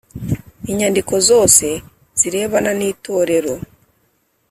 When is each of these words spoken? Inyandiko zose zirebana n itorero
Inyandiko 0.71 1.13
zose 1.27 1.65
zirebana 2.19 2.71
n 2.79 2.81
itorero 2.91 3.53